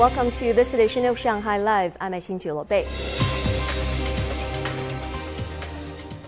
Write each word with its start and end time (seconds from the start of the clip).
Welcome 0.00 0.30
to 0.30 0.54
this 0.54 0.72
edition 0.72 1.04
of 1.04 1.18
Shanghai 1.18 1.58
Live. 1.58 1.94
I'm 2.00 2.12
Xin 2.12 2.66
Bei. 2.68 2.86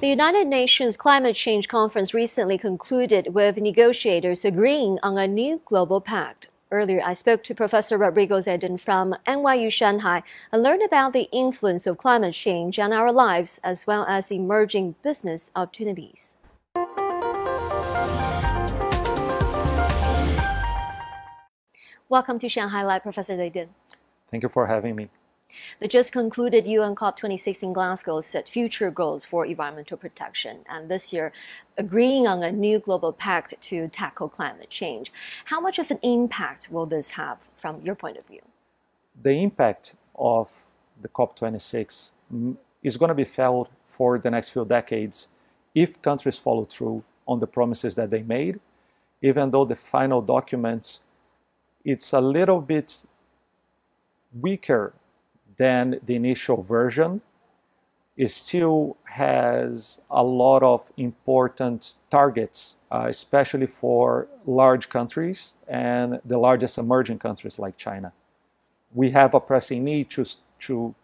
The 0.00 0.06
United 0.06 0.46
Nations 0.46 0.98
Climate 0.98 1.34
Change 1.34 1.68
Conference 1.68 2.12
recently 2.12 2.58
concluded 2.58 3.32
with 3.32 3.56
negotiators 3.56 4.44
agreeing 4.44 4.98
on 5.02 5.16
a 5.16 5.26
new 5.26 5.62
global 5.64 6.02
pact. 6.02 6.48
Earlier, 6.70 7.00
I 7.02 7.14
spoke 7.14 7.42
to 7.44 7.54
Professor 7.54 7.96
Rodrigo 7.96 8.40
Zeidan 8.40 8.78
from 8.78 9.16
NYU 9.26 9.72
Shanghai 9.72 10.22
and 10.52 10.62
learned 10.62 10.82
about 10.82 11.14
the 11.14 11.30
influence 11.32 11.86
of 11.86 11.96
climate 11.96 12.34
change 12.34 12.78
on 12.78 12.92
our 12.92 13.10
lives 13.10 13.58
as 13.64 13.86
well 13.86 14.04
as 14.06 14.30
emerging 14.30 14.96
business 15.02 15.50
opportunities. 15.56 16.34
Welcome 22.12 22.38
to 22.40 22.48
Shanghai 22.50 22.82
Live, 22.82 23.04
Professor 23.04 23.38
Zeidan. 23.38 23.68
Thank 24.30 24.42
you 24.42 24.50
for 24.50 24.66
having 24.66 24.94
me. 24.96 25.08
The 25.80 25.88
just 25.88 26.12
concluded 26.12 26.66
UN 26.66 26.94
COP26 26.94 27.62
in 27.62 27.72
Glasgow 27.72 28.20
set 28.20 28.50
future 28.50 28.90
goals 28.90 29.24
for 29.24 29.46
environmental 29.46 29.96
protection, 29.96 30.58
and 30.68 30.90
this 30.90 31.14
year 31.14 31.32
agreeing 31.78 32.26
on 32.26 32.42
a 32.42 32.52
new 32.52 32.78
global 32.78 33.14
pact 33.14 33.54
to 33.62 33.88
tackle 33.88 34.28
climate 34.28 34.68
change. 34.68 35.10
How 35.46 35.58
much 35.58 35.78
of 35.78 35.90
an 35.90 36.00
impact 36.02 36.70
will 36.70 36.84
this 36.84 37.12
have 37.12 37.38
from 37.56 37.80
your 37.80 37.94
point 37.94 38.18
of 38.18 38.26
view? 38.26 38.42
The 39.22 39.42
impact 39.42 39.94
of 40.14 40.50
the 41.00 41.08
COP26 41.08 42.12
is 42.82 42.98
going 42.98 43.08
to 43.08 43.14
be 43.14 43.24
felt 43.24 43.70
for 43.86 44.18
the 44.18 44.30
next 44.30 44.50
few 44.50 44.66
decades 44.66 45.28
if 45.74 46.02
countries 46.02 46.36
follow 46.36 46.66
through 46.66 47.04
on 47.26 47.40
the 47.40 47.46
promises 47.46 47.94
that 47.94 48.10
they 48.10 48.20
made, 48.22 48.60
even 49.22 49.50
though 49.50 49.64
the 49.64 49.76
final 49.76 50.20
document 50.20 51.00
it's 51.84 52.12
a 52.12 52.20
little 52.20 52.60
bit 52.60 53.04
weaker 54.40 54.94
than 55.56 56.00
the 56.04 56.16
initial 56.16 56.62
version. 56.62 57.20
It 58.16 58.30
still 58.30 58.96
has 59.04 60.00
a 60.10 60.22
lot 60.22 60.62
of 60.62 60.90
important 60.96 61.96
targets, 62.10 62.76
uh, 62.90 63.06
especially 63.08 63.66
for 63.66 64.28
large 64.46 64.88
countries 64.88 65.54
and 65.66 66.20
the 66.24 66.38
largest 66.38 66.78
emerging 66.78 67.18
countries 67.18 67.58
like 67.58 67.76
China. 67.76 68.12
We 68.94 69.10
have 69.10 69.34
a 69.34 69.40
pressing 69.40 69.84
need 69.84 70.10
to, 70.10 70.24
to 70.60 70.94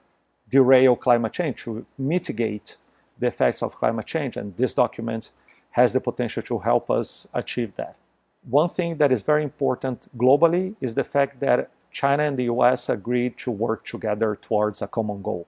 derail 0.51 0.97
climate 0.97 1.33
change, 1.33 1.63
to 1.65 1.87
mitigate 1.97 2.77
the 3.19 3.27
effects 3.27 3.63
of 3.63 3.75
climate 3.75 4.07
change, 4.07 4.37
and 4.37 4.57
this 4.57 4.75
document 4.75 5.33
has 5.71 5.93
the 5.93 6.01
potential 6.01 6.43
to 6.43 6.59
help 6.59 6.91
us 6.91 7.27
achieve 7.35 7.75
that 7.77 7.97
one 8.45 8.69
thing 8.69 8.97
that 8.99 9.13
is 9.13 9.23
very 9.23 9.43
important 9.43 10.09
globally 10.17 10.75
is 10.81 10.95
the 10.95 11.05
fact 11.05 11.41
that 11.41 11.71
China 11.91 12.23
and 12.23 12.37
the 12.37 12.45
US 12.45 12.89
agreed 12.89 13.37
to 13.39 13.51
work 13.51 13.85
together 13.85 14.39
towards 14.41 14.83
a 14.83 14.87
common 14.87 15.23
goal. 15.23 15.47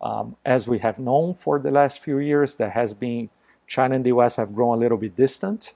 Um, 0.00 0.36
as 0.44 0.68
we 0.68 0.78
have 0.78 0.98
known 0.98 1.34
for 1.34 1.58
the 1.58 1.70
last 1.70 2.02
few 2.02 2.18
years, 2.18 2.56
there 2.56 2.70
has 2.70 2.94
been 2.94 3.30
China 3.66 3.96
and 3.96 4.04
the 4.04 4.10
US 4.10 4.36
have 4.36 4.54
grown 4.54 4.78
a 4.78 4.80
little 4.80 4.98
bit 4.98 5.16
distant 5.16 5.74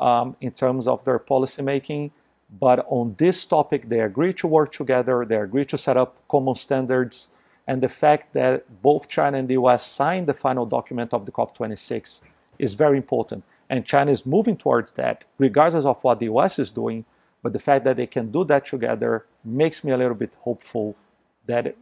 um, 0.00 0.36
in 0.40 0.50
terms 0.50 0.86
of 0.86 1.04
their 1.04 1.18
policymaking. 1.18 2.10
But 2.60 2.86
on 2.88 3.14
this 3.18 3.46
topic, 3.46 3.88
they 3.88 4.00
agreed 4.00 4.38
to 4.38 4.46
work 4.46 4.72
together, 4.72 5.24
they 5.24 5.36
agreed 5.36 5.68
to 5.70 5.78
set 5.78 5.96
up 5.96 6.16
common 6.28 6.54
standards. 6.54 7.28
And 7.66 7.82
the 7.82 7.88
fact 7.88 8.32
that 8.34 8.82
both 8.82 9.08
China 9.08 9.38
and 9.38 9.48
the 9.48 9.54
US 9.54 9.86
signed 9.86 10.26
the 10.26 10.34
final 10.34 10.66
document 10.66 11.14
of 11.14 11.26
the 11.26 11.32
COP26 11.32 12.20
is 12.58 12.74
very 12.74 12.96
important. 12.96 13.44
And 13.70 13.84
China 13.84 14.10
is 14.10 14.26
moving 14.26 14.56
towards 14.56 14.92
that, 14.92 15.24
regardless 15.38 15.84
of 15.84 16.02
what 16.02 16.20
the 16.20 16.26
US 16.26 16.58
is 16.58 16.72
doing. 16.72 17.04
But 17.42 17.52
the 17.52 17.58
fact 17.58 17.84
that 17.84 17.96
they 17.96 18.06
can 18.06 18.30
do 18.30 18.44
that 18.44 18.66
together 18.66 19.26
makes 19.44 19.84
me 19.84 19.92
a 19.92 19.96
little 19.96 20.14
bit 20.14 20.36
hopeful 20.40 20.96
that 21.46 21.76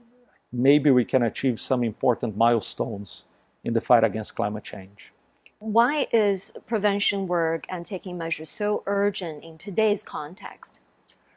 maybe 0.52 0.90
we 0.90 1.04
can 1.04 1.22
achieve 1.22 1.60
some 1.60 1.84
important 1.84 2.36
milestones 2.36 3.24
in 3.64 3.72
the 3.72 3.80
fight 3.80 4.04
against 4.04 4.34
climate 4.34 4.64
change. 4.64 5.12
Why 5.58 6.08
is 6.12 6.52
prevention 6.66 7.28
work 7.28 7.64
and 7.68 7.86
taking 7.86 8.18
measures 8.18 8.50
so 8.50 8.82
urgent 8.86 9.44
in 9.44 9.58
today's 9.58 10.02
context? 10.02 10.80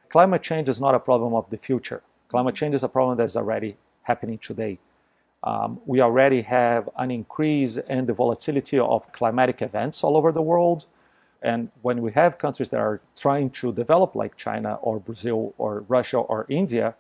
Climate 0.09 0.41
change 0.41 0.67
is 0.67 0.81
not 0.81 0.95
a 0.95 1.00
problem 1.00 1.35
of 1.35 1.50
the 1.51 1.57
future. 1.57 2.01
Climate 2.28 2.55
change 2.55 2.73
is 2.73 2.84
a 2.84 2.89
problem 2.89 3.17
that's 3.17 3.35
already 3.35 3.78
happening 4.01 4.39
today. 4.39 4.79
Um, 5.45 5.79
we 5.85 6.01
already 6.01 6.41
have 6.41 6.89
an 6.97 7.11
increase 7.11 7.78
in 7.78 8.07
the 8.07 8.13
volatility 8.13 8.79
of 8.79 9.11
climatic 9.11 9.61
events 9.61 10.03
all 10.03 10.17
over 10.17 10.31
the 10.31 10.41
world. 10.41 10.88
And 11.44 11.69
when 11.83 12.01
we 12.01 12.11
have 12.13 12.39
countries 12.39 12.69
that 12.72 12.79
are 12.79 13.00
trying 13.16 13.51
to 13.51 13.72
develop, 13.72 14.16
like 14.16 14.35
China 14.35 14.79
or 14.81 15.00
Brazil 15.00 15.53
or 15.59 15.85
Russia 15.88 16.17
or 16.17 16.47
India, 16.50 16.95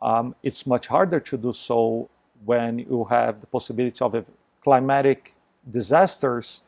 um, 0.00 0.36
it's 0.44 0.66
much 0.66 0.86
harder 0.86 1.18
to 1.18 1.36
do 1.36 1.52
so 1.52 2.08
when 2.44 2.78
you 2.78 3.04
have 3.10 3.40
the 3.40 3.46
possibility 3.48 4.02
of 4.02 4.24
climatic 4.62 5.34
disasters 5.68 6.62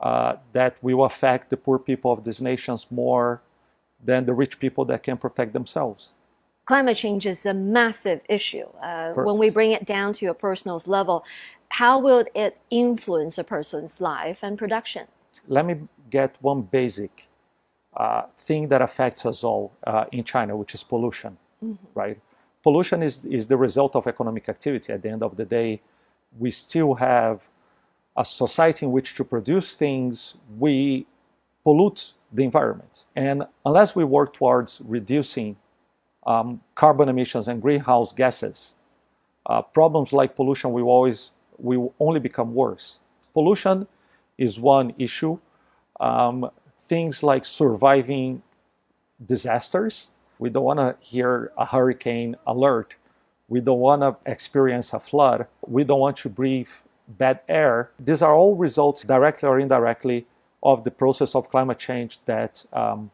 uh, 0.00 0.36
that 0.52 0.76
will 0.82 1.04
affect 1.04 1.48
the 1.48 1.56
poor 1.56 1.78
people 1.78 2.12
of 2.12 2.24
these 2.24 2.42
nations 2.42 2.86
more 2.90 3.40
than 4.04 4.26
the 4.26 4.34
rich 4.34 4.60
people 4.60 4.84
that 4.84 5.02
can 5.02 5.16
protect 5.16 5.52
themselves 5.52 6.12
climate 6.68 6.98
change 6.98 7.24
is 7.24 7.46
a 7.46 7.54
massive 7.54 8.20
issue. 8.28 8.68
Uh, 8.82 9.12
when 9.28 9.38
we 9.38 9.48
bring 9.58 9.72
it 9.72 9.84
down 9.86 10.12
to 10.12 10.26
a 10.26 10.34
personal 10.34 10.78
level, 10.86 11.24
how 11.80 11.98
will 11.98 12.22
it 12.34 12.52
influence 12.70 13.38
a 13.38 13.44
person's 13.56 14.02
life 14.12 14.38
and 14.42 14.58
production? 14.58 15.04
Let 15.56 15.64
me 15.64 15.74
get 16.10 16.30
one 16.40 16.60
basic 16.80 17.12
uh, 17.96 18.24
thing 18.46 18.68
that 18.68 18.82
affects 18.82 19.24
us 19.24 19.38
all 19.48 19.72
uh, 19.86 20.04
in 20.12 20.22
China, 20.24 20.52
which 20.60 20.74
is 20.74 20.82
pollution, 20.84 21.38
mm-hmm. 21.64 21.84
right? 21.94 22.18
Pollution 22.62 23.02
is, 23.02 23.24
is 23.24 23.48
the 23.48 23.56
result 23.56 23.96
of 23.96 24.06
economic 24.06 24.44
activity. 24.54 24.92
At 24.92 25.00
the 25.02 25.08
end 25.08 25.22
of 25.22 25.38
the 25.40 25.46
day, 25.46 25.80
we 26.38 26.50
still 26.50 26.92
have 26.94 27.48
a 28.14 28.24
society 28.24 28.84
in 28.84 28.92
which 28.92 29.14
to 29.14 29.24
produce 29.24 29.74
things, 29.74 30.36
we 30.58 31.06
pollute 31.64 32.12
the 32.30 32.44
environment. 32.44 33.06
And 33.16 33.46
unless 33.64 33.96
we 33.96 34.04
work 34.04 34.34
towards 34.34 34.82
reducing 34.84 35.56
um, 36.28 36.60
carbon 36.74 37.08
emissions 37.08 37.48
and 37.48 37.60
greenhouse 37.62 38.12
gases, 38.12 38.76
uh, 39.46 39.62
problems 39.62 40.12
like 40.12 40.36
pollution 40.36 40.72
will 40.72 40.88
always 40.88 41.32
will 41.56 41.92
only 41.98 42.20
become 42.20 42.54
worse. 42.54 43.00
Pollution 43.32 43.88
is 44.36 44.60
one 44.60 44.94
issue. 44.98 45.38
Um, 45.98 46.50
things 46.82 47.22
like 47.22 47.44
surviving 47.44 48.42
disasters. 49.24 50.10
We 50.38 50.50
don't 50.50 50.64
want 50.64 50.78
to 50.78 50.94
hear 51.00 51.50
a 51.56 51.66
hurricane 51.66 52.36
alert. 52.46 52.94
We 53.48 53.60
don't 53.60 53.80
want 53.80 54.02
to 54.02 54.16
experience 54.30 54.92
a 54.92 55.00
flood. 55.00 55.46
We 55.66 55.82
don't 55.82 55.98
want 55.98 56.18
to 56.18 56.28
breathe 56.28 56.70
bad 57.08 57.40
air. 57.48 57.90
These 57.98 58.22
are 58.22 58.34
all 58.34 58.54
results, 58.54 59.02
directly 59.02 59.48
or 59.48 59.58
indirectly, 59.58 60.26
of 60.62 60.84
the 60.84 60.90
process 60.90 61.34
of 61.34 61.50
climate 61.50 61.78
change 61.78 62.20
that 62.26 62.64
um, 62.72 63.10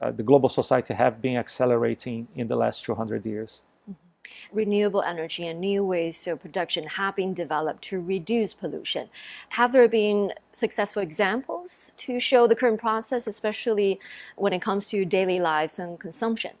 uh, 0.00 0.10
the 0.12 0.22
global 0.22 0.48
society 0.48 0.94
have 0.94 1.20
been 1.20 1.36
accelerating 1.36 2.28
in 2.34 2.48
the 2.48 2.56
last 2.56 2.84
200 2.84 3.26
years. 3.26 3.62
Mm-hmm. 3.90 4.56
Renewable 4.56 5.02
energy 5.02 5.46
and 5.46 5.60
new 5.60 5.84
ways 5.84 6.26
of 6.26 6.40
production 6.40 6.86
have 6.86 7.16
been 7.16 7.34
developed 7.34 7.82
to 7.84 8.00
reduce 8.00 8.54
pollution. 8.54 9.08
Have 9.50 9.72
there 9.72 9.88
been 9.88 10.32
successful 10.52 11.02
examples 11.02 11.90
to 11.98 12.20
show 12.20 12.46
the 12.46 12.54
current 12.54 12.80
process, 12.80 13.26
especially 13.26 14.00
when 14.36 14.52
it 14.52 14.62
comes 14.62 14.86
to 14.86 15.04
daily 15.04 15.40
lives 15.40 15.78
and 15.78 15.98
consumption? 15.98 16.52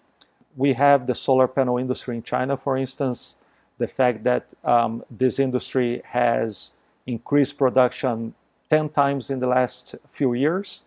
We 0.56 0.72
have 0.74 1.06
the 1.06 1.14
solar 1.14 1.48
panel 1.48 1.78
industry 1.78 2.16
in 2.16 2.22
China, 2.22 2.56
for 2.56 2.76
instance. 2.76 3.36
The 3.78 3.88
fact 3.88 4.22
that 4.24 4.54
um, 4.62 5.04
this 5.10 5.38
industry 5.38 6.00
has 6.04 6.70
increased 7.06 7.58
production 7.58 8.34
10 8.70 8.88
times 8.90 9.30
in 9.30 9.40
the 9.40 9.46
last 9.46 9.94
few 10.10 10.34
years 10.34 10.84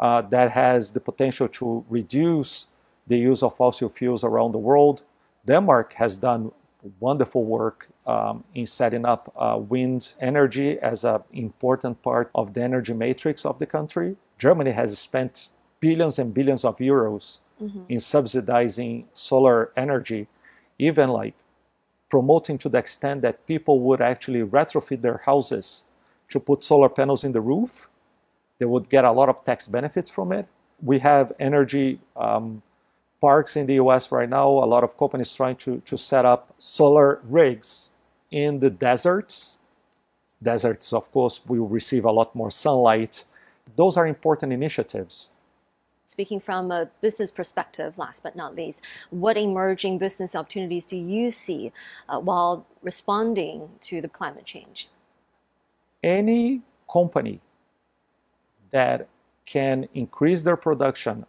uh, 0.00 0.22
that 0.22 0.50
has 0.50 0.92
the 0.92 1.00
potential 1.00 1.48
to 1.48 1.84
reduce 1.88 2.66
the 3.06 3.18
use 3.18 3.42
of 3.42 3.56
fossil 3.56 3.88
fuels 3.88 4.24
around 4.24 4.52
the 4.52 4.58
world. 4.58 5.02
Denmark 5.46 5.94
has 5.94 6.18
done 6.18 6.52
wonderful 7.00 7.44
work 7.44 7.88
um, 8.06 8.44
in 8.54 8.66
setting 8.66 9.04
up 9.04 9.32
uh, 9.36 9.58
wind 9.58 10.14
energy 10.20 10.78
as 10.80 11.04
an 11.04 11.20
important 11.32 12.00
part 12.02 12.30
of 12.34 12.54
the 12.54 12.62
energy 12.62 12.94
matrix 12.94 13.44
of 13.44 13.58
the 13.58 13.66
country. 13.66 14.16
Germany 14.38 14.70
has 14.70 14.96
spent 14.98 15.48
billions 15.80 16.18
and 16.18 16.32
billions 16.32 16.64
of 16.64 16.76
euros 16.78 17.38
mm-hmm. 17.60 17.80
in 17.88 17.98
subsidizing 17.98 19.08
solar 19.12 19.72
energy, 19.76 20.28
even 20.78 21.08
like 21.10 21.34
promoting 22.08 22.56
to 22.58 22.68
the 22.68 22.78
extent 22.78 23.22
that 23.22 23.46
people 23.46 23.80
would 23.80 24.00
actually 24.00 24.40
retrofit 24.40 25.02
their 25.02 25.18
houses 25.24 25.84
to 26.28 26.40
put 26.40 26.62
solar 26.62 26.88
panels 26.88 27.24
in 27.24 27.32
the 27.32 27.40
roof 27.40 27.88
they 28.58 28.66
would 28.66 28.88
get 28.88 29.04
a 29.04 29.12
lot 29.12 29.28
of 29.28 29.44
tax 29.44 29.68
benefits 29.68 30.10
from 30.10 30.32
it. 30.32 30.46
We 30.82 30.98
have 31.00 31.32
energy 31.38 32.00
um, 32.16 32.62
parks 33.20 33.56
in 33.56 33.66
the 33.66 33.74
US 33.74 34.12
right 34.12 34.28
now, 34.28 34.48
a 34.48 34.68
lot 34.74 34.84
of 34.84 34.96
companies 34.96 35.34
trying 35.34 35.56
to, 35.56 35.80
to 35.80 35.96
set 35.96 36.24
up 36.24 36.54
solar 36.58 37.20
rigs 37.24 37.90
in 38.30 38.60
the 38.60 38.70
deserts. 38.70 39.56
Deserts, 40.42 40.92
of 40.92 41.10
course, 41.10 41.40
will 41.46 41.66
receive 41.66 42.04
a 42.04 42.12
lot 42.12 42.34
more 42.34 42.50
sunlight. 42.50 43.24
Those 43.76 43.96
are 43.96 44.06
important 44.06 44.52
initiatives. 44.52 45.30
speaking 46.04 46.40
from 46.40 46.70
a 46.70 46.88
business 47.02 47.30
perspective, 47.30 47.98
last 47.98 48.22
but 48.22 48.34
not 48.34 48.54
least, 48.54 48.82
what 49.10 49.36
emerging 49.36 49.98
business 49.98 50.34
opportunities 50.34 50.86
do 50.86 50.96
you 50.96 51.30
see 51.30 51.70
uh, 52.08 52.18
while 52.18 52.66
responding 52.82 53.68
to 53.80 54.00
the 54.00 54.08
climate 54.08 54.46
change? 54.46 54.88
Any 56.02 56.62
company 56.90 57.40
that 58.70 59.08
can 59.46 59.88
increase 59.94 60.42
their 60.42 60.56
production, 60.56 61.24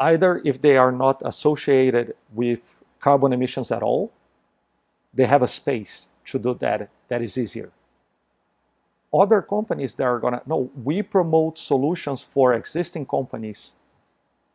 either 0.00 0.40
if 0.44 0.60
they 0.60 0.76
are 0.76 0.92
not 0.92 1.22
associated 1.24 2.14
with 2.32 2.82
carbon 3.00 3.32
emissions 3.32 3.70
at 3.70 3.82
all, 3.82 4.12
they 5.12 5.26
have 5.26 5.42
a 5.42 5.46
space 5.46 6.08
to 6.26 6.38
do 6.38 6.54
that 6.54 6.88
that 7.08 7.22
is 7.22 7.38
easier. 7.38 7.70
Other 9.12 9.42
companies 9.42 9.94
that 9.94 10.04
are 10.04 10.18
going 10.18 10.34
to 10.34 10.42
no 10.46 10.70
we 10.82 11.02
promote 11.02 11.58
solutions 11.58 12.22
for 12.22 12.54
existing 12.54 13.06
companies 13.06 13.74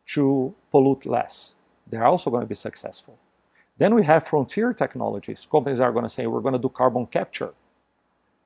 to 0.07 0.53
pollute 0.71 1.05
less. 1.05 1.55
They're 1.87 2.05
also 2.05 2.29
going 2.29 2.41
to 2.41 2.47
be 2.47 2.55
successful. 2.55 3.17
Then 3.77 3.95
we 3.95 4.03
have 4.03 4.27
frontier 4.27 4.73
technologies. 4.73 5.47
Companies 5.49 5.79
are 5.79 5.93
going 5.93 6.03
to 6.03 6.09
say 6.09 6.27
we're 6.27 6.41
going 6.41 6.53
to 6.53 6.59
do 6.59 6.69
carbon 6.69 7.05
capture 7.05 7.53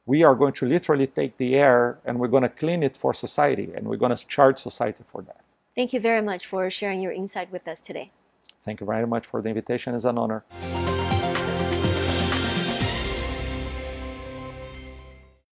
we 0.05 0.23
are 0.23 0.35
going 0.35 0.53
to 0.53 0.65
literally 0.65 1.07
take 1.07 1.37
the 1.37 1.55
air 1.55 1.99
and 2.05 2.19
we're 2.19 2.27
going 2.27 2.43
to 2.43 2.49
clean 2.49 2.83
it 2.83 2.97
for 2.97 3.13
society 3.13 3.71
and 3.75 3.87
we're 3.87 3.97
going 3.97 4.15
to 4.15 4.27
charge 4.27 4.57
society 4.57 5.03
for 5.11 5.21
that. 5.21 5.41
Thank 5.75 5.93
you 5.93 5.99
very 5.99 6.21
much 6.21 6.45
for 6.45 6.69
sharing 6.69 7.01
your 7.01 7.11
insight 7.11 7.51
with 7.51 7.67
us 7.67 7.79
today. 7.79 8.11
Thank 8.61 8.79
you 8.81 8.85
very 8.85 9.07
much 9.07 9.25
for 9.25 9.41
the 9.41 9.49
invitation. 9.49 9.95
It's 9.95 10.05
an 10.05 10.17
honor 10.17 10.43